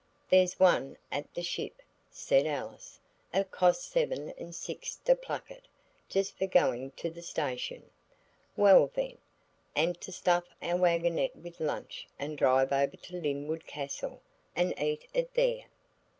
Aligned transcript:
"There's 0.31 0.59
one 0.59 0.97
at 1.11 1.31
the 1.35 1.43
'Ship,'" 1.43 1.79
said 2.09 2.47
Alice; 2.47 2.99
"it 3.31 3.51
costs 3.51 3.85
seven 3.85 4.31
and 4.35 4.55
six 4.55 4.95
to 5.05 5.13
pluck 5.13 5.51
it, 5.51 5.65
just 6.09 6.35
for 6.35 6.47
going 6.47 6.89
to 6.93 7.11
the 7.11 7.21
station." 7.21 7.87
"Well, 8.57 8.89
then! 8.95 9.19
And 9.75 10.01
to 10.01 10.11
stuff 10.11 10.45
our 10.59 10.75
waggonette 10.75 11.35
with 11.35 11.59
lunch 11.59 12.07
and 12.17 12.35
drive 12.35 12.71
over 12.71 12.97
to 12.97 13.13
Lynwood 13.21 13.67
Castle, 13.67 14.23
and 14.55 14.73
eat 14.79 15.07
it 15.13 15.35
there." 15.35 15.65